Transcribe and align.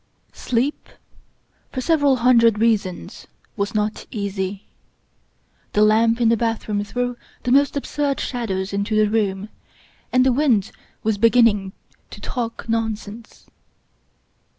Sleep, 0.33 0.89
for 1.71 1.79
several 1.79 2.15
hundred 2.15 2.57
reasons, 2.57 3.27
was 3.55 3.75
not 3.75 4.07
easy. 4.09 4.65
The 5.73 5.83
lamp 5.83 6.19
in 6.19 6.29
the 6.29 6.35
bath 6.35 6.67
room 6.67 6.83
threw 6.83 7.17
the 7.43 7.51
most 7.51 7.77
absurd 7.77 8.19
shadows 8.19 8.73
into 8.73 8.95
the 8.95 9.07
room, 9.07 9.49
and 10.11 10.25
the 10.25 10.33
wind 10.33 10.71
was 11.03 11.19
beginning 11.19 11.73
to 12.09 12.19
talk 12.19 12.67
non 12.67 12.95
sense. 12.95 13.45